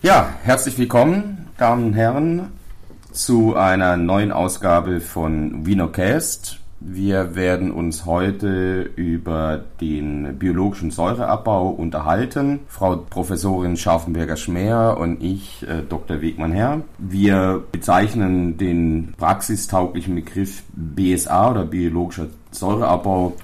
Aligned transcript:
Ja, 0.00 0.32
herzlich 0.44 0.78
willkommen, 0.78 1.48
Damen 1.58 1.86
und 1.86 1.94
Herren, 1.94 2.52
zu 3.10 3.56
einer 3.56 3.96
neuen 3.96 4.30
Ausgabe 4.30 5.00
von 5.00 5.66
Vinocast. 5.66 6.60
Wir 6.78 7.34
werden 7.34 7.72
uns 7.72 8.06
heute 8.06 8.82
über 8.94 9.60
den 9.80 10.38
biologischen 10.38 10.92
Säureabbau 10.92 11.70
unterhalten. 11.70 12.60
Frau 12.68 12.94
Professorin 12.94 13.76
Scharfenberger-Schmäher 13.76 14.98
und 15.00 15.20
ich, 15.20 15.66
äh, 15.68 15.82
Dr. 15.82 16.22
Wegmann-Herr. 16.22 16.82
Wir 16.98 17.64
bezeichnen 17.72 18.56
den 18.56 19.14
praxistauglichen 19.18 20.14
Begriff 20.14 20.62
BSA 20.74 21.50
oder 21.50 21.64
biologischer 21.64 22.28
Säureabbau 22.52 23.34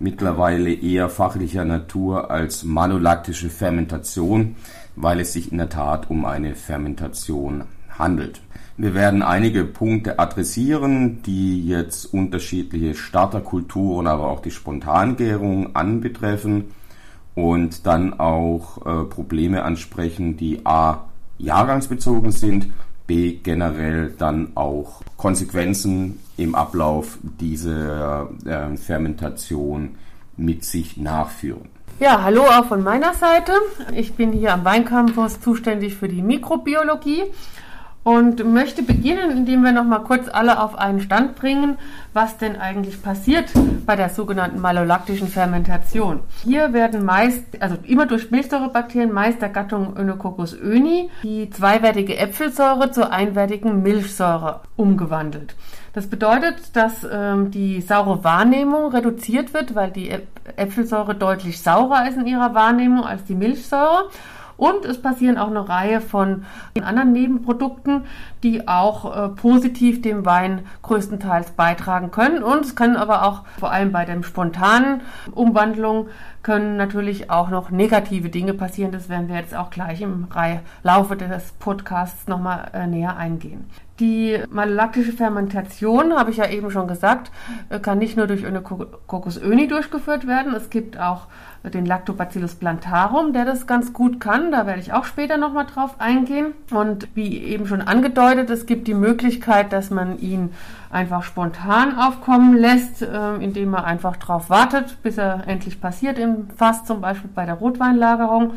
mittlerweile 0.00 0.72
eher 0.72 1.08
fachlicher 1.08 1.64
Natur 1.64 2.30
als 2.30 2.64
malolaktische 2.64 3.50
Fermentation, 3.50 4.56
weil 5.02 5.20
es 5.20 5.32
sich 5.32 5.50
in 5.52 5.58
der 5.58 5.68
Tat 5.68 6.10
um 6.10 6.24
eine 6.24 6.54
Fermentation 6.54 7.64
handelt. 7.98 8.40
Wir 8.76 8.94
werden 8.94 9.22
einige 9.22 9.64
Punkte 9.64 10.18
adressieren, 10.18 11.22
die 11.22 11.66
jetzt 11.66 12.06
unterschiedliche 12.14 12.94
Starterkulturen, 12.94 14.06
aber 14.06 14.28
auch 14.28 14.40
die 14.40 14.50
Spontangärung 14.50 15.76
anbetreffen 15.76 16.70
und 17.34 17.86
dann 17.86 18.18
auch 18.18 18.78
äh, 18.78 19.04
Probleme 19.04 19.64
ansprechen, 19.64 20.36
die 20.36 20.64
a. 20.64 21.04
jahrgangsbezogen 21.38 22.32
sind, 22.32 22.68
b. 23.06 23.32
generell 23.42 24.14
dann 24.16 24.52
auch 24.54 25.02
Konsequenzen 25.16 26.18
im 26.36 26.54
Ablauf 26.54 27.18
dieser 27.22 28.30
äh, 28.46 28.76
Fermentation 28.76 29.96
mit 30.36 30.64
sich 30.64 30.96
nachführen. 30.96 31.68
Ja, 32.00 32.22
hallo 32.22 32.44
auch 32.44 32.64
von 32.64 32.82
meiner 32.82 33.12
Seite. 33.12 33.52
Ich 33.94 34.14
bin 34.14 34.32
hier 34.32 34.54
am 34.54 34.64
Weincampus 34.64 35.38
zuständig 35.42 35.96
für 35.96 36.08
die 36.08 36.22
Mikrobiologie 36.22 37.24
und 38.04 38.42
möchte 38.50 38.82
beginnen, 38.82 39.30
indem 39.30 39.62
wir 39.62 39.72
noch 39.72 39.84
mal 39.84 39.98
kurz 39.98 40.26
alle 40.32 40.62
auf 40.62 40.78
einen 40.78 41.02
Stand 41.02 41.36
bringen, 41.36 41.76
was 42.14 42.38
denn 42.38 42.56
eigentlich 42.56 43.02
passiert 43.02 43.50
bei 43.84 43.96
der 43.96 44.08
sogenannten 44.08 44.62
malolaktischen 44.62 45.28
Fermentation. 45.28 46.20
Hier 46.42 46.72
werden 46.72 47.04
meist, 47.04 47.60
also 47.60 47.76
immer 47.82 48.06
durch 48.06 48.30
Milchsäurebakterien, 48.30 49.12
meist 49.12 49.42
der 49.42 49.50
Gattung 49.50 49.94
Önococcus 49.94 50.54
öni, 50.54 51.10
die 51.22 51.50
zweiwertige 51.50 52.16
Äpfelsäure 52.16 52.92
zur 52.92 53.12
einwertigen 53.12 53.82
Milchsäure 53.82 54.62
umgewandelt. 54.74 55.54
Das 55.92 56.06
bedeutet, 56.06 56.76
dass 56.76 57.06
ähm, 57.10 57.50
die 57.50 57.80
saure 57.80 58.22
Wahrnehmung 58.22 58.92
reduziert 58.92 59.52
wird, 59.54 59.74
weil 59.74 59.90
die 59.90 60.10
Äpfelsäure 60.56 61.14
deutlich 61.14 61.60
saurer 61.60 62.08
ist 62.08 62.16
in 62.16 62.26
ihrer 62.26 62.54
Wahrnehmung 62.54 63.04
als 63.04 63.24
die 63.24 63.34
Milchsäure. 63.34 64.08
Und 64.60 64.84
es 64.84 65.00
passieren 65.00 65.38
auch 65.38 65.48
eine 65.48 65.66
Reihe 65.66 66.02
von 66.02 66.44
anderen 66.82 67.12
Nebenprodukten, 67.12 68.04
die 68.42 68.68
auch 68.68 69.16
äh, 69.16 69.28
positiv 69.30 70.02
dem 70.02 70.26
Wein 70.26 70.66
größtenteils 70.82 71.52
beitragen 71.52 72.10
können. 72.10 72.42
Und 72.42 72.66
es 72.66 72.76
können 72.76 72.96
aber 72.96 73.24
auch 73.24 73.44
vor 73.58 73.72
allem 73.72 73.90
bei 73.90 74.04
der 74.04 74.22
spontanen 74.22 75.00
Umwandlung 75.32 76.08
können 76.42 76.76
natürlich 76.76 77.30
auch 77.30 77.48
noch 77.48 77.70
negative 77.70 78.28
Dinge 78.28 78.52
passieren. 78.52 78.92
Das 78.92 79.08
werden 79.08 79.28
wir 79.28 79.36
jetzt 79.36 79.56
auch 79.56 79.70
gleich 79.70 80.02
im 80.02 80.28
Laufe 80.82 81.16
des 81.16 81.52
Podcasts 81.52 82.28
nochmal 82.28 82.70
äh, 82.74 82.86
näher 82.86 83.16
eingehen. 83.16 83.64
Die 84.00 84.38
malolaktische 84.50 85.12
Fermentation, 85.12 86.14
habe 86.14 86.30
ich 86.30 86.38
ja 86.38 86.48
eben 86.48 86.70
schon 86.70 86.88
gesagt, 86.88 87.30
äh, 87.68 87.78
kann 87.78 87.98
nicht 87.98 88.16
nur 88.16 88.26
durch 88.26 88.44
Önococcus 88.44 89.36
öni 89.36 89.68
durchgeführt 89.68 90.26
werden. 90.26 90.54
Es 90.54 90.70
gibt 90.70 90.98
auch 90.98 91.26
den 91.62 91.84
Lactobacillus 91.84 92.54
plantarum, 92.54 93.34
der 93.34 93.44
das 93.44 93.66
ganz 93.66 93.92
gut 93.92 94.18
kann. 94.18 94.50
Da 94.50 94.66
werde 94.66 94.80
ich 94.80 94.94
auch 94.94 95.04
später 95.04 95.36
nochmal 95.36 95.66
drauf 95.66 95.96
eingehen. 95.98 96.54
Und 96.70 97.08
wie 97.14 97.42
eben 97.42 97.66
schon 97.66 97.82
angedeutet, 97.82 98.48
es 98.48 98.64
gibt 98.64 98.88
die 98.88 98.94
Möglichkeit, 98.94 99.70
dass 99.72 99.90
man 99.90 100.18
ihn 100.18 100.54
einfach 100.90 101.22
spontan 101.22 101.98
aufkommen 101.98 102.56
lässt, 102.56 103.02
äh, 103.02 103.34
indem 103.36 103.70
man 103.70 103.84
einfach 103.84 104.16
drauf 104.16 104.48
wartet, 104.48 105.02
bis 105.02 105.18
er 105.18 105.46
endlich 105.46 105.80
passiert 105.80 106.18
im 106.18 106.48
Fass, 106.56 106.84
zum 106.86 107.02
Beispiel 107.02 107.30
bei 107.34 107.44
der 107.44 107.56
Rotweinlagerung. 107.56 108.54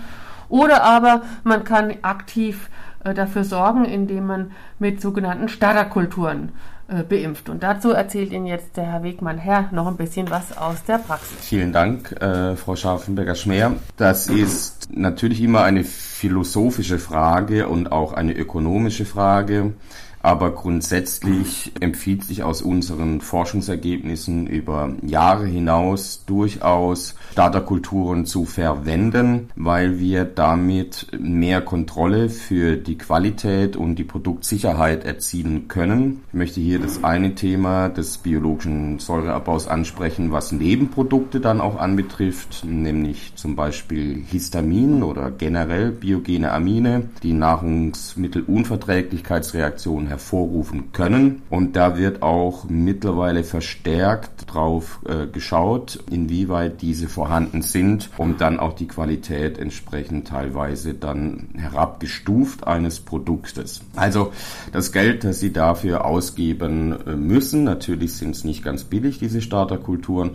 Oder 0.48 0.84
aber 0.84 1.24
man 1.44 1.64
kann 1.64 1.96
aktiv 2.04 2.70
dafür 3.04 3.44
sorgen, 3.44 3.86
indem 3.86 4.28
man 4.28 4.52
mit 4.80 5.02
sogenannten 5.02 5.50
Starterkulturen 5.50 6.52
äh, 6.88 7.04
beimpft. 7.04 7.50
Und 7.50 7.64
dazu 7.64 7.92
erzählt 7.92 8.32
Ihnen 8.32 8.46
jetzt 8.46 8.78
der 8.78 8.86
Herr 8.86 9.04
Wegmann 9.04 9.38
Herr 9.38 9.70
noch 9.72 9.88
ein 9.88 9.96
bisschen 9.96 10.30
was 10.30 10.58
aus 10.58 10.84
der 10.84 10.98
Praxis. 10.98 11.38
Vielen 11.40 11.72
Dank, 11.72 12.12
äh, 12.22 12.56
Frau 12.56 12.76
Scharfenberger-Schmäher. 12.76 13.74
Das 13.98 14.28
ist 14.28 14.90
natürlich 14.94 15.42
immer 15.42 15.64
eine 15.64 15.84
philosophische 15.84 17.00
Frage 17.00 17.68
und 17.68 17.92
auch 17.92 18.14
eine 18.14 18.34
ökonomische 18.34 19.06
Frage. 19.06 19.74
Aber 20.24 20.52
grundsätzlich 20.52 21.74
empfiehlt 21.82 22.24
sich 22.24 22.44
aus 22.44 22.62
unseren 22.62 23.20
Forschungsergebnissen 23.20 24.48
über 24.48 24.94
Jahre 25.06 25.46
hinaus 25.46 26.24
durchaus 26.26 27.16
Starterkulturen 27.34 28.26
zu 28.26 28.46
verwenden, 28.46 29.50
weil 29.58 30.00
wir 30.00 30.24
damit 30.24 31.08
mehr 31.20 31.60
Kontrolle 31.60 32.30
für 32.30 32.78
die 32.78 32.98
Qualität 32.98 33.76
und 33.76 33.96
die 33.96 34.06
Produktsicherheit 34.06 35.04
erzielen 35.04 35.68
können. 35.68 36.24
Ich 36.30 36.36
möchte 36.36 36.62
hier 36.62 36.80
das 36.80 37.04
eine 37.04 37.36
Thema 37.36 37.90
des 37.90 38.20
biologischen 38.20 39.00
Säureabbaus 39.00 39.68
ansprechen, 39.68 40.32
was 40.32 40.54
Nebenprodukte 40.54 41.42
dann 41.42 41.60
auch 41.60 41.78
anbetrifft, 41.78 42.64
nämlich 42.64 43.34
zum 43.36 43.58
Beispiel 43.58 44.24
Histamin 44.26 45.04
oder 45.04 45.32
generell 45.32 45.92
biogene 45.92 46.54
Amine, 46.54 47.10
die 47.24 47.34
Nahrungsmittelunverträglichkeitsreaktionen 47.34 50.13
hervorrufen 50.14 50.92
können. 50.92 51.42
Und 51.50 51.76
da 51.76 51.98
wird 51.98 52.22
auch 52.22 52.66
mittlerweile 52.70 53.44
verstärkt 53.44 54.54
drauf 54.54 55.00
äh, 55.08 55.26
geschaut, 55.26 56.04
inwieweit 56.12 56.84
diese 56.84 57.08
vorhanden 57.08 57.64
sind, 57.64 58.12
um 58.18 58.38
dann 58.38 58.60
auch 58.60 58.74
die 58.74 58.88
Qualität 58.88 59.58
entsprechend 59.58 60.28
teilweise 60.28 60.94
dann 60.94 61.50
herabgestuft 61.56 62.68
eines 62.68 63.00
Produktes. 63.00 63.82
Also 63.96 64.32
das 64.72 64.92
Geld, 64.92 65.24
das 65.24 65.40
Sie 65.40 65.52
dafür 65.52 66.06
ausgeben 66.06 66.96
äh, 67.08 67.16
müssen, 67.16 67.64
natürlich 67.64 68.14
sind 68.14 68.36
es 68.36 68.44
nicht 68.44 68.64
ganz 68.64 68.84
billig, 68.84 69.18
diese 69.18 69.42
Starterkulturen, 69.42 70.32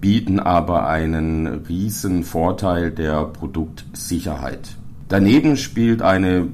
bieten 0.00 0.40
aber 0.40 0.88
einen 0.88 1.46
riesen 1.46 2.24
Vorteil 2.24 2.90
der 2.90 3.24
Produktsicherheit. 3.26 4.76
Daneben 5.08 5.56
spielt 5.56 6.02
eine 6.02 6.48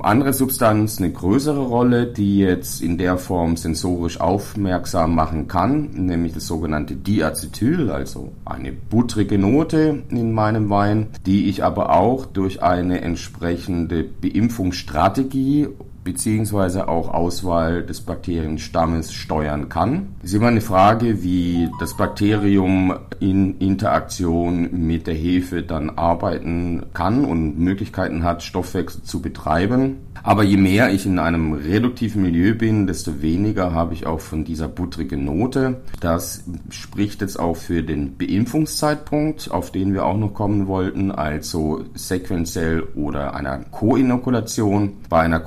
andere 0.00 0.32
Substanz 0.32 0.98
eine 0.98 1.12
größere 1.12 1.60
Rolle, 1.60 2.06
die 2.06 2.38
jetzt 2.38 2.82
in 2.82 2.98
der 2.98 3.18
Form 3.18 3.56
sensorisch 3.56 4.20
aufmerksam 4.20 5.14
machen 5.14 5.48
kann, 5.48 5.90
nämlich 5.92 6.34
das 6.34 6.46
sogenannte 6.46 6.94
Diacetyl, 6.94 7.90
also 7.90 8.32
eine 8.44 8.72
buttrige 8.72 9.38
Note 9.38 10.02
in 10.10 10.32
meinem 10.32 10.70
Wein, 10.70 11.08
die 11.26 11.48
ich 11.48 11.64
aber 11.64 11.94
auch 11.94 12.26
durch 12.26 12.62
eine 12.62 13.00
entsprechende 13.00 14.04
Beimpfungsstrategie 14.04 15.68
beziehungsweise 16.04 16.88
auch 16.88 17.12
Auswahl 17.12 17.84
des 17.84 18.00
Bakterienstammes 18.00 19.12
steuern 19.12 19.68
kann. 19.68 20.14
Es 20.22 20.30
ist 20.30 20.36
immer 20.36 20.48
eine 20.48 20.60
Frage, 20.60 21.22
wie 21.22 21.68
das 21.80 21.96
Bakterium 21.96 22.94
in 23.20 23.58
Interaktion 23.58 24.86
mit 24.86 25.06
der 25.06 25.14
Hefe 25.14 25.62
dann 25.62 25.90
arbeiten 25.90 26.86
kann 26.92 27.24
und 27.24 27.58
Möglichkeiten 27.58 28.24
hat, 28.24 28.42
Stoffwechsel 28.42 29.02
zu 29.02 29.22
betreiben. 29.22 29.98
Aber 30.24 30.44
je 30.44 30.56
mehr 30.56 30.92
ich 30.92 31.04
in 31.04 31.18
einem 31.18 31.52
reduktiven 31.52 32.22
Milieu 32.22 32.54
bin, 32.54 32.86
desto 32.86 33.22
weniger 33.22 33.72
habe 33.72 33.94
ich 33.94 34.06
auch 34.06 34.20
von 34.20 34.44
dieser 34.44 34.68
buttrigen 34.68 35.24
Note. 35.24 35.80
Das 36.00 36.44
spricht 36.70 37.22
jetzt 37.22 37.40
auch 37.40 37.56
für 37.56 37.82
den 37.82 38.16
Beimpfungszeitpunkt, 38.16 39.50
auf 39.50 39.72
den 39.72 39.94
wir 39.94 40.04
auch 40.06 40.16
noch 40.16 40.32
kommen 40.32 40.68
wollten, 40.68 41.10
also 41.10 41.84
sequenziell 41.94 42.84
oder 42.94 43.34
einer 43.34 43.58
Koinokulation. 43.58 44.92
Bei 45.08 45.20
einer 45.20 45.40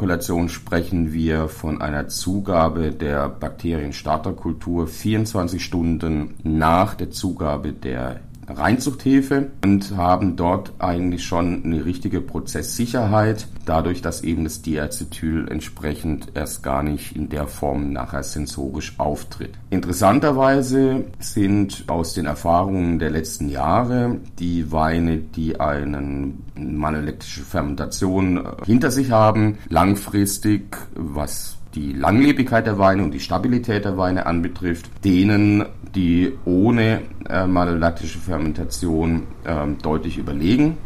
Koinokulation 0.00 0.48
sprechen 0.48 1.12
wir 1.12 1.48
von 1.48 1.82
einer 1.82 2.08
Zugabe 2.08 2.90
der 2.90 3.28
Bakterienstarterkultur 3.28 4.86
24 4.86 5.62
Stunden 5.62 6.36
nach 6.42 6.94
der 6.94 7.10
Zugabe 7.10 7.74
der 7.74 8.20
Reinzuchthilfe 8.50 9.50
und 9.64 9.96
haben 9.96 10.36
dort 10.36 10.72
eigentlich 10.78 11.24
schon 11.24 11.64
eine 11.64 11.84
richtige 11.84 12.20
Prozesssicherheit, 12.20 13.48
dadurch, 13.64 14.02
dass 14.02 14.22
eben 14.22 14.44
das 14.44 14.62
Diacetyl 14.62 15.48
entsprechend 15.48 16.28
erst 16.34 16.62
gar 16.62 16.82
nicht 16.82 17.14
in 17.16 17.28
der 17.28 17.46
Form 17.46 17.92
nachher 17.92 18.22
sensorisch 18.22 18.94
auftritt. 18.98 19.52
Interessanterweise 19.70 21.04
sind 21.18 21.84
aus 21.86 22.14
den 22.14 22.26
Erfahrungen 22.26 22.98
der 22.98 23.10
letzten 23.10 23.48
Jahre 23.48 24.16
die 24.38 24.72
Weine, 24.72 25.18
die 25.18 25.60
einen 25.60 26.44
manolektische 26.56 27.42
Fermentation 27.42 28.46
hinter 28.64 28.90
sich 28.90 29.10
haben, 29.10 29.58
langfristig, 29.68 30.76
was 30.94 31.59
die 31.74 31.92
Langlebigkeit 31.92 32.66
der 32.66 32.78
Weine 32.78 33.04
und 33.04 33.12
die 33.12 33.20
Stabilität 33.20 33.84
der 33.84 33.96
Weine 33.96 34.26
anbetrifft, 34.26 34.90
denen, 35.04 35.64
die 35.94 36.32
ohne 36.44 37.02
äh, 37.28 37.46
malolaktische 37.46 38.18
Fermentation 38.18 39.22
äh, 39.44 39.66
deutlich 39.82 40.18
überlegen 40.18 40.76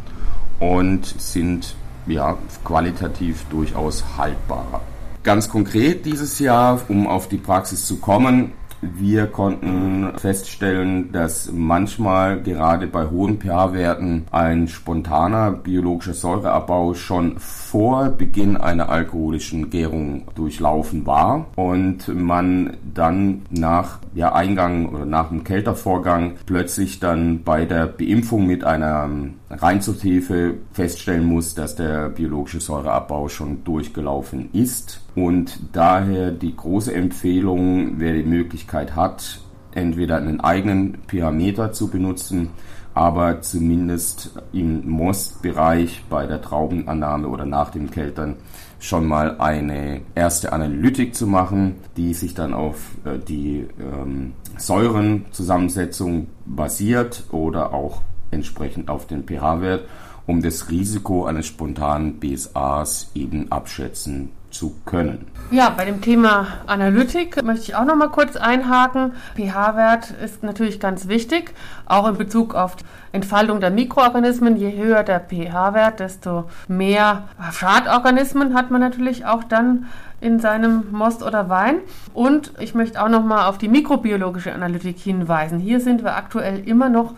und 0.61 1.07
sind 1.07 1.75
ja, 2.07 2.37
qualitativ 2.65 3.45
durchaus 3.51 4.05
haltbarer. 4.19 4.83
Ganz 5.23 5.49
konkret 5.49 6.05
dieses 6.05 6.39
Jahr, 6.39 6.83
um 6.89 7.07
auf 7.07 7.29
die 7.29 7.39
Praxis 7.39 7.87
zu 7.87 7.97
kommen, 7.97 8.53
wir 8.95 9.27
konnten 9.27 10.13
feststellen, 10.19 11.13
dass 11.13 11.51
manchmal 11.53 12.43
gerade 12.43 12.87
bei 12.87 13.07
hohen 13.07 13.41
pH-Werten 13.41 14.25
ein 14.31 14.69
spontaner 14.69 15.53
biologischer 15.53 16.15
Säureabbau 16.15 16.95
schon 16.95 17.39
vor 17.39 18.09
Beginn 18.11 18.57
einer 18.57 18.89
alkoholischen 18.89 19.71
Gärung 19.71 20.29
durchlaufen 20.35 21.07
war 21.07 21.47
und 21.57 22.09
man 22.09 22.77
dann 22.95 23.43
nach 23.51 23.99
ja, 24.15 24.35
Eingang 24.35 24.89
oder 24.89 25.07
nach 25.07 25.29
dem 25.29 25.45
Kältervorgang 25.45 26.35
plötzlich 26.47 27.01
dann 27.01 27.43
bei 27.43 27.65
der 27.65 27.87
Beimpfung 27.87 28.47
mit 28.47 28.65
einer 28.65 29.09
Reinzuchthefe 29.51 30.55
feststellen 30.73 31.25
muss, 31.25 31.55
dass 31.55 31.77
der 31.77 32.09
biologische 32.09 32.61
Säureabbau 32.61 33.29
schon 33.29 33.65
durchgelaufen 33.65 34.51
ist 34.53 35.04
und 35.15 35.59
daher 35.73 36.31
die 36.31 36.57
große 36.57 36.93
Empfehlung, 36.93 37.99
wer 37.99 38.15
die 38.15 38.25
Möglichkeit 38.25 38.97
hat, 38.97 39.41
entweder 39.73 40.17
einen 40.17 40.41
eigenen 40.41 40.99
pH-Meter 41.09 41.73
zu 41.73 41.89
benutzen, 41.89 42.51
aber 42.95 43.41
zumindest 43.41 44.31
im 44.53 44.89
Mostbereich 44.89 46.05
bei 46.09 46.27
der 46.27 46.41
Traubenannahme 46.41 47.29
oder 47.29 47.45
nach 47.45 47.71
dem 47.71 47.91
Keltern 47.91 48.37
schon 48.79 49.07
mal 49.07 49.41
eine 49.41 50.03
erste 50.15 50.53
Analytik 50.53 51.15
zu 51.15 51.27
machen, 51.27 51.77
die 51.97 52.15
sich 52.15 52.35
dann 52.35 52.55
auf 52.55 52.93
äh, 53.05 53.19
die 53.19 53.67
ähm, 53.81 54.35
Säurenzusammensetzung 54.59 56.29
basiert 56.45 57.25
oder 57.33 57.73
auch 57.73 58.03
entsprechend 58.31 58.91
auf 58.91 59.07
den 59.07 59.25
pH-Wert, 59.25 59.89
um 60.27 60.43
das 60.43 60.71
Risiko 60.71 61.25
eines 61.25 61.47
spontanen 61.47 62.21
BSAs 62.21 63.11
eben 63.15 63.51
abschätzen 63.51 64.31
zu 64.55 64.75
können. 64.87 65.27
Ja, 65.51 65.69
bei 65.71 65.85
dem 65.85 66.01
Thema 66.01 66.47
Analytik 66.67 67.43
möchte 67.43 67.65
ich 67.65 67.75
auch 67.75 67.85
noch 67.85 67.97
mal 67.97 68.09
kurz 68.09 68.37
einhaken. 68.37 69.13
pH-Wert 69.37 70.13
ist 70.25 70.43
natürlich 70.43 70.81
ganz 70.81 71.09
wichtig, 71.09 71.53
auch 71.87 72.09
in 72.09 72.17
Bezug 72.17 72.55
auf 72.55 72.77
Entfaltung 73.13 73.61
der 73.61 73.71
Mikroorganismen. 73.71 74.57
Je 74.57 74.75
höher 74.77 75.03
der 75.03 75.21
pH-Wert, 75.21 76.01
desto 76.01 76.45
mehr 76.67 77.25
Schadorganismen 77.53 78.55
hat 78.55 78.71
man 78.71 78.81
natürlich 78.81 79.27
auch 79.27 79.45
dann 79.45 79.87
in 80.21 80.41
seinem 80.41 80.85
Most 80.91 81.23
oder 81.23 81.51
Wein. 81.51 81.77
Und 82.15 82.53
ich 82.59 82.75
möchte 82.75 83.03
auch 83.03 83.09
noch 83.09 83.25
mal 83.25 83.47
auf 83.47 83.59
die 83.59 83.69
mikrobiologische 83.69 84.55
Analytik 84.55 84.99
hinweisen. 84.99 85.59
Hier 85.59 85.81
sind 85.81 86.03
wir 86.03 86.17
aktuell 86.17 86.67
immer 86.67 86.89
noch 86.89 87.15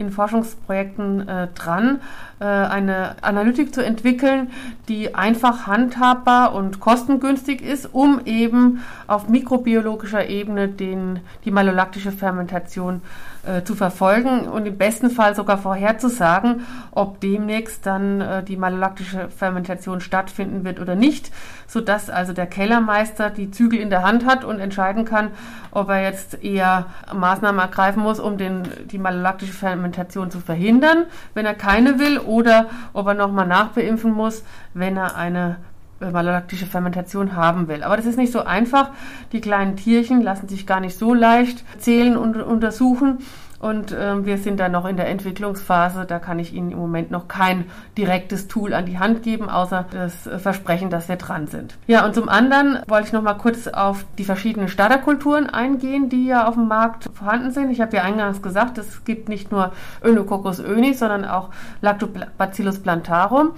in 0.00 0.10
Forschungsprojekten 0.10 1.28
äh, 1.28 1.48
dran, 1.54 2.00
äh, 2.40 2.44
eine 2.44 3.16
Analytik 3.22 3.74
zu 3.74 3.84
entwickeln, 3.84 4.50
die 4.88 5.14
einfach 5.14 5.66
handhabbar 5.66 6.54
und 6.54 6.80
kostengünstig 6.80 7.60
ist, 7.60 7.92
um 7.92 8.22
eben 8.24 8.82
auf 9.06 9.28
mikrobiologischer 9.28 10.28
Ebene 10.28 10.68
den, 10.68 11.20
die 11.44 11.50
malolaktische 11.50 12.12
Fermentation 12.12 13.02
äh, 13.42 13.62
zu 13.62 13.74
verfolgen 13.74 14.48
und 14.48 14.66
im 14.66 14.78
besten 14.78 15.10
Fall 15.10 15.34
sogar 15.34 15.58
vorherzusagen, 15.58 16.66
ob 16.92 17.20
demnächst 17.20 17.84
dann 17.84 18.20
äh, 18.20 18.42
die 18.42 18.56
malolaktische 18.56 19.28
Fermentation 19.28 20.00
stattfinden 20.00 20.64
wird 20.64 20.80
oder 20.80 20.94
nicht, 20.94 21.30
sodass 21.66 22.08
also 22.08 22.32
der 22.32 22.46
Kellermeister 22.46 23.30
die 23.30 23.50
Zügel 23.50 23.78
in 23.78 23.90
der 23.90 24.02
Hand 24.02 24.24
hat 24.24 24.44
und 24.44 24.60
entscheiden 24.60 25.04
kann, 25.04 25.30
ob 25.72 25.90
er 25.90 26.02
jetzt 26.02 26.42
eher 26.42 26.86
Maßnahmen 27.14 27.60
ergreifen 27.60 28.02
muss, 28.02 28.18
um 28.18 28.38
den, 28.38 28.62
die 28.90 28.98
malolaktische 28.98 29.52
Fermentation 29.52 29.89
zu 29.92 30.40
verhindern, 30.40 31.06
wenn 31.34 31.46
er 31.46 31.54
keine 31.54 31.98
will, 31.98 32.18
oder 32.18 32.66
ob 32.92 33.06
er 33.06 33.14
nochmal 33.14 33.46
nachbeimpfen 33.46 34.12
muss, 34.12 34.44
wenn 34.74 34.96
er 34.96 35.16
eine 35.16 35.56
äh, 36.00 36.10
malolaktische 36.10 36.66
Fermentation 36.66 37.36
haben 37.36 37.68
will. 37.68 37.82
Aber 37.82 37.96
das 37.96 38.06
ist 38.06 38.18
nicht 38.18 38.32
so 38.32 38.42
einfach. 38.42 38.90
Die 39.32 39.40
kleinen 39.40 39.76
Tierchen 39.76 40.22
lassen 40.22 40.48
sich 40.48 40.66
gar 40.66 40.80
nicht 40.80 40.98
so 40.98 41.14
leicht 41.14 41.64
zählen 41.78 42.16
und 42.16 42.36
untersuchen. 42.36 43.18
Und 43.60 43.92
äh, 43.92 44.24
wir 44.24 44.38
sind 44.38 44.58
da 44.58 44.70
noch 44.70 44.86
in 44.86 44.96
der 44.96 45.08
Entwicklungsphase. 45.08 46.06
Da 46.06 46.18
kann 46.18 46.38
ich 46.38 46.54
Ihnen 46.54 46.72
im 46.72 46.78
Moment 46.78 47.10
noch 47.10 47.28
kein 47.28 47.66
direktes 47.96 48.48
Tool 48.48 48.72
an 48.72 48.86
die 48.86 48.98
Hand 48.98 49.22
geben, 49.22 49.50
außer 49.50 49.84
das 49.90 50.42
Versprechen, 50.42 50.88
dass 50.88 51.10
wir 51.10 51.16
dran 51.16 51.46
sind. 51.46 51.76
Ja, 51.86 52.06
und 52.06 52.14
zum 52.14 52.30
anderen 52.30 52.78
wollte 52.88 53.08
ich 53.08 53.12
noch 53.12 53.22
mal 53.22 53.34
kurz 53.34 53.68
auf 53.68 54.06
die 54.16 54.24
verschiedenen 54.24 54.68
Starterkulturen 54.68 55.48
eingehen, 55.48 56.08
die 56.08 56.26
ja 56.26 56.48
auf 56.48 56.54
dem 56.54 56.68
Markt 56.68 57.10
vorhanden 57.12 57.50
sind. 57.50 57.70
Ich 57.70 57.82
habe 57.82 57.94
ja 57.94 58.02
eingangs 58.02 58.40
gesagt, 58.40 58.78
es 58.78 59.04
gibt 59.04 59.28
nicht 59.28 59.52
nur 59.52 59.72
Önococcus 60.02 60.58
öni, 60.58 60.94
sondern 60.94 61.26
auch 61.26 61.50
Lactobacillus 61.82 62.78
plantarum. 62.78 63.50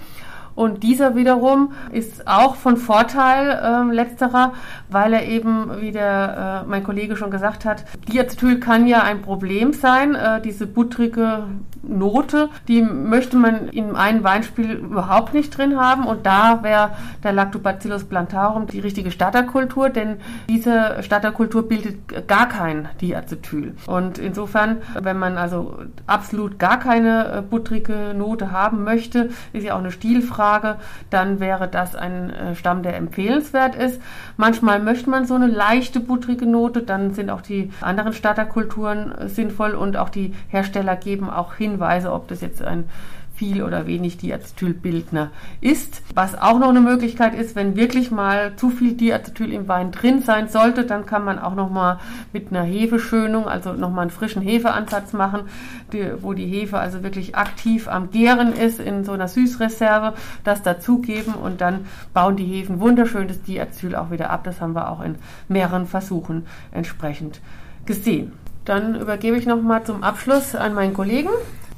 Und 0.55 0.83
dieser 0.83 1.15
wiederum 1.15 1.73
ist 1.91 2.27
auch 2.27 2.55
von 2.55 2.77
Vorteil, 2.77 3.49
äh, 3.49 3.93
letzterer, 3.93 4.53
weil 4.89 5.13
er 5.13 5.25
eben, 5.25 5.81
wie 5.81 5.91
der, 5.91 6.63
äh, 6.63 6.69
mein 6.69 6.83
Kollege 6.83 7.15
schon 7.15 7.31
gesagt 7.31 7.65
hat, 7.65 7.85
Diacetyl 8.07 8.59
kann 8.59 8.87
ja 8.87 9.01
ein 9.03 9.21
Problem 9.21 9.73
sein, 9.73 10.15
äh, 10.15 10.41
diese 10.41 10.67
buttrige 10.67 11.45
Note, 11.81 12.49
die 12.67 12.81
möchte 12.81 13.35
man 13.35 13.69
in 13.69 13.95
einem 13.95 14.23
Weinspiel 14.23 14.71
überhaupt 14.71 15.33
nicht 15.33 15.57
drin 15.57 15.79
haben 15.79 16.05
und 16.05 16.25
da 16.25 16.63
wäre 16.63 16.91
der 17.23 17.33
Lactobacillus 17.33 18.05
plantarum 18.05 18.67
die 18.67 18.79
richtige 18.79 19.11
Starterkultur, 19.11 19.89
denn 19.89 20.17
diese 20.47 20.97
Starterkultur 21.01 21.67
bildet 21.67 22.27
gar 22.27 22.47
kein 22.47 22.87
Diacetyl. 23.01 23.75
Und 23.87 24.17
insofern, 24.17 24.77
wenn 24.99 25.17
man 25.17 25.37
also 25.37 25.79
absolut 26.07 26.59
gar 26.59 26.79
keine 26.79 27.37
äh, 27.37 27.41
buttrige 27.41 28.13
Note 28.15 28.51
haben 28.51 28.83
möchte, 28.83 29.29
ist 29.51 29.63
ja 29.63 29.73
auch 29.73 29.79
eine 29.79 29.91
Stilfrage, 29.91 30.42
Frage, 30.43 30.75
dann 31.09 31.39
wäre 31.39 31.69
das 31.69 31.95
ein 31.95 32.29
äh, 32.29 32.55
Stamm, 32.55 32.83
der 32.83 32.97
empfehlenswert 32.97 33.75
ist. 33.75 34.01
Manchmal 34.35 34.81
möchte 34.81 35.09
man 35.09 35.25
so 35.25 35.35
eine 35.35 35.47
leichte 35.47 36.01
buttrige 36.01 36.45
Note, 36.45 36.81
dann 36.81 37.13
sind 37.13 37.29
auch 37.29 37.39
die 37.39 37.71
anderen 37.79 38.11
Starterkulturen 38.11 39.13
äh, 39.13 39.29
sinnvoll 39.29 39.71
und 39.71 39.95
auch 39.95 40.09
die 40.09 40.33
Hersteller 40.49 40.97
geben 40.97 41.29
auch 41.29 41.53
Hinweise, 41.53 42.11
ob 42.11 42.27
das 42.27 42.41
jetzt 42.41 42.61
ein 42.61 42.89
viel 43.35 43.63
oder 43.63 43.87
wenig 43.87 44.17
Diacetylbildner 44.17 45.31
ist. 45.59 46.01
Was 46.13 46.39
auch 46.39 46.59
noch 46.59 46.69
eine 46.69 46.81
Möglichkeit 46.81 47.33
ist, 47.33 47.55
wenn 47.55 47.75
wirklich 47.75 48.11
mal 48.11 48.55
zu 48.55 48.69
viel 48.69 48.93
Diacetyl 48.93 49.51
im 49.51 49.67
Wein 49.67 49.91
drin 49.91 50.21
sein 50.21 50.49
sollte, 50.49 50.85
dann 50.85 51.05
kann 51.05 51.25
man 51.25 51.39
auch 51.39 51.55
noch 51.55 51.69
mal 51.69 51.99
mit 52.31 52.49
einer 52.51 52.63
Hefeschönung, 52.63 53.47
also 53.47 53.73
noch 53.73 53.89
mal 53.89 54.01
einen 54.01 54.11
frischen 54.11 54.41
Hefeansatz 54.41 55.13
machen, 55.13 55.41
die, 55.91 56.05
wo 56.21 56.33
die 56.33 56.45
Hefe 56.45 56.77
also 56.77 57.03
wirklich 57.03 57.35
aktiv 57.35 57.87
am 57.87 58.11
Gären 58.11 58.53
ist 58.53 58.79
in 58.79 59.03
so 59.03 59.13
einer 59.13 59.27
Süßreserve, 59.27 60.13
das 60.43 60.61
dazugeben 60.61 61.33
und 61.33 61.61
dann 61.61 61.87
bauen 62.13 62.35
die 62.35 62.45
Hefen 62.45 62.79
wunderschön 62.79 63.27
das 63.27 63.41
Diacetyl 63.41 63.95
auch 63.95 64.11
wieder 64.11 64.29
ab. 64.29 64.43
Das 64.43 64.61
haben 64.61 64.73
wir 64.73 64.89
auch 64.89 65.01
in 65.01 65.15
mehreren 65.47 65.87
Versuchen 65.87 66.45
entsprechend 66.71 67.41
gesehen. 67.85 68.33
Dann 68.65 68.95
übergebe 68.95 69.37
ich 69.37 69.45
noch 69.45 69.61
mal 69.61 69.83
zum 69.83 70.03
Abschluss 70.03 70.55
an 70.55 70.73
meinen 70.73 70.93
Kollegen. 70.93 71.29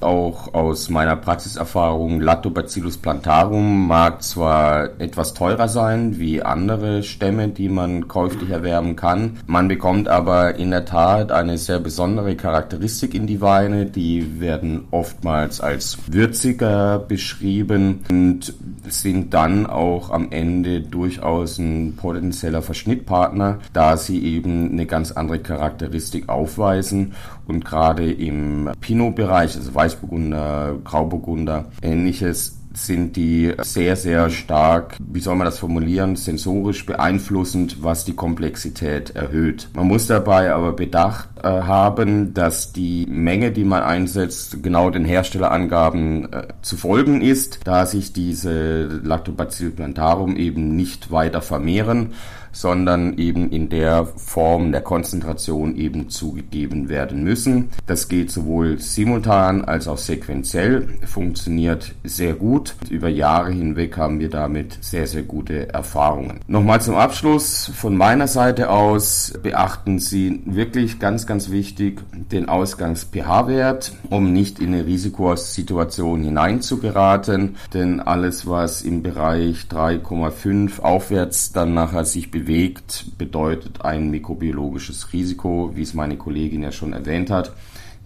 Auch 0.01 0.53
aus 0.53 0.89
meiner 0.89 1.15
Praxiserfahrung, 1.15 2.19
Lactobacillus 2.21 2.97
plantarum 2.97 3.87
mag 3.87 4.21
zwar 4.23 4.89
etwas 4.99 5.33
teurer 5.33 5.67
sein 5.67 6.19
wie 6.19 6.41
andere 6.41 7.03
Stämme, 7.03 7.47
die 7.47 7.69
man 7.69 8.07
käuflich 8.07 8.49
erwerben 8.49 8.95
kann. 8.95 9.37
Man 9.47 9.67
bekommt 9.67 10.07
aber 10.07 10.55
in 10.55 10.71
der 10.71 10.85
Tat 10.85 11.31
eine 11.31 11.57
sehr 11.57 11.79
besondere 11.79 12.35
Charakteristik 12.35 13.13
in 13.13 13.27
die 13.27 13.41
Weine. 13.41 13.85
Die 13.85 14.39
werden 14.39 14.87
oftmals 14.91 15.61
als 15.61 15.97
würziger 16.07 16.99
beschrieben 16.99 18.03
und 18.09 18.53
sind 18.87 19.33
dann 19.33 19.65
auch 19.65 20.11
am 20.11 20.31
Ende 20.31 20.81
durchaus 20.81 21.57
ein 21.57 21.95
potenzieller 21.95 22.61
Verschnittpartner, 22.61 23.59
da 23.73 23.97
sie 23.97 24.23
eben 24.23 24.71
eine 24.71 24.85
ganz 24.85 25.11
andere 25.11 25.39
Charakteristik 25.39 26.29
aufweisen 26.29 27.13
und 27.47 27.63
gerade 27.63 28.11
im 28.11 28.69
Pinot-Bereich, 28.81 29.55
also 29.55 29.75
Weißburgunder, 29.95 30.77
Grauburgunder, 30.83 31.65
ähnliches, 31.81 32.57
sind 32.73 33.15
die 33.15 33.53
sehr, 33.61 33.95
sehr 33.95 34.29
stark, 34.29 34.97
wie 34.99 35.21
soll 35.21 35.35
man 35.35 35.45
das 35.45 35.59
formulieren, 35.59 36.17
sensorisch 36.17 36.85
beeinflussend, 36.85 37.81
was 37.81 38.03
die 38.03 38.15
Komplexität 38.15 39.15
erhöht. 39.15 39.69
Man 39.73 39.87
muss 39.87 40.07
dabei 40.07 40.51
aber 40.53 40.73
Bedacht 40.73 41.29
haben, 41.49 42.33
dass 42.33 42.73
die 42.73 43.05
Menge, 43.09 43.51
die 43.51 43.63
man 43.63 43.83
einsetzt, 43.83 44.63
genau 44.63 44.89
den 44.89 45.05
Herstellerangaben 45.05 46.33
äh, 46.33 46.47
zu 46.61 46.77
folgen 46.77 47.21
ist, 47.21 47.59
da 47.63 47.85
sich 47.85 48.13
diese 48.13 48.85
Lactobacillus 49.03 49.75
plantarum 49.75 50.35
eben 50.35 50.75
nicht 50.75 51.11
weiter 51.11 51.41
vermehren 51.41 52.11
sondern 52.55 53.17
eben 53.17 53.51
in 53.51 53.69
der 53.69 54.05
Form 54.05 54.71
der 54.71 54.81
Konzentration 54.81 55.75
eben 55.75 56.09
zugegeben 56.09 56.89
werden 56.89 57.23
müssen. 57.23 57.69
Das 57.85 58.07
geht 58.07 58.31
sowohl 58.31 58.79
simultan 58.79 59.65
als 59.65 59.87
auch 59.87 59.97
sequenziell, 59.97 60.87
funktioniert 61.05 61.93
sehr 62.03 62.33
gut. 62.33 62.75
Über 62.89 63.09
Jahre 63.09 63.51
hinweg 63.51 63.97
haben 63.97 64.19
wir 64.19 64.29
damit 64.29 64.77
sehr, 64.81 65.05
sehr 65.05 65.23
gute 65.23 65.73
Erfahrungen. 65.73 66.39
Nochmal 66.47 66.81
zum 66.81 66.95
Abschluss 66.95 67.71
von 67.75 67.97
meiner 67.97 68.27
Seite 68.27 68.69
aus 68.69 69.33
beachten 69.43 69.99
Sie 69.99 70.41
wirklich 70.45 70.99
ganz, 70.99 71.27
ganz 71.27 71.34
ganz 71.35 71.51
wichtig, 71.51 72.01
den 72.31 72.47
Ausgangs-pH-Wert, 72.47 73.91
um 74.09 74.31
nicht 74.31 74.59
in 74.59 74.73
eine 74.73 74.85
Risikosituation 74.85 76.23
hineinzugeraten. 76.23 77.57
Denn 77.73 77.99
alles, 77.99 78.47
was 78.47 78.83
im 78.83 79.03
Bereich 79.03 79.65
3,5 79.69 80.79
aufwärts 80.79 81.51
dann 81.51 81.73
nachher 81.73 82.05
sich 82.05 82.31
bewegt, 82.31 83.07
bedeutet 83.17 83.83
ein 83.83 84.11
mikrobiologisches 84.11 85.11
Risiko, 85.11 85.71
wie 85.75 85.81
es 85.81 85.93
meine 85.93 86.15
Kollegin 86.15 86.63
ja 86.63 86.71
schon 86.71 86.93
erwähnt 86.93 87.29
hat 87.29 87.51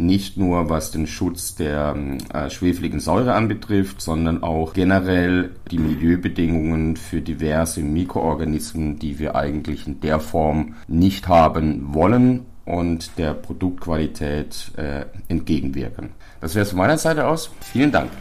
nicht 0.02 0.38
nur 0.38 0.70
was 0.70 0.92
den 0.92 1.08
Schutz 1.08 1.56
der 1.56 1.94
äh, 2.34 2.50
schwefeligen 2.50 3.02
Säure 3.02 3.34
anbetrifft, 3.34 4.00
sondern 4.00 4.44
auch 4.44 4.72
generell 4.72 5.52
die 5.70 5.78
Milieubedingungen 5.78 6.96
für 6.96 7.20
diverse 7.20 7.82
Mikroorganismen, 7.82 8.98
die 8.98 9.20
wir 9.20 9.36
eigentlich 9.36 9.88
in 9.88 10.00
der 10.00 10.22
Form 10.22 10.76
nicht 10.88 11.28
haben 11.28 11.94
wollen 11.94 12.46
und 12.70 13.18
der 13.18 13.34
Produktqualität 13.34 14.72
äh, 14.78 15.06
entgegenwirken. 15.28 16.12
Das 16.40 16.54
wäre 16.54 16.64
es 16.64 16.70
von 16.70 16.78
meiner 16.78 16.98
Seite 16.98 17.26
aus. 17.26 17.50
Vielen 17.62 17.92
Dank. 17.92 18.12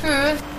Tschüss. 0.00 0.55